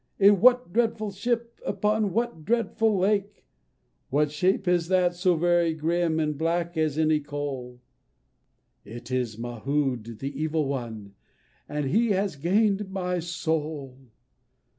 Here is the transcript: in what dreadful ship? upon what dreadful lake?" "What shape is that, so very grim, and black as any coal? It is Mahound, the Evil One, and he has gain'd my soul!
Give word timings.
in 0.17 0.41
what 0.41 0.73
dreadful 0.73 1.11
ship? 1.11 1.61
upon 1.63 2.11
what 2.11 2.43
dreadful 2.43 2.97
lake?" 2.97 3.45
"What 4.09 4.31
shape 4.31 4.67
is 4.67 4.87
that, 4.87 5.13
so 5.13 5.35
very 5.35 5.75
grim, 5.75 6.19
and 6.19 6.35
black 6.35 6.75
as 6.75 6.97
any 6.97 7.19
coal? 7.19 7.79
It 8.83 9.11
is 9.11 9.37
Mahound, 9.37 10.17
the 10.17 10.41
Evil 10.41 10.65
One, 10.67 11.13
and 11.69 11.85
he 11.85 12.09
has 12.13 12.35
gain'd 12.35 12.89
my 12.89 13.19
soul! 13.19 14.09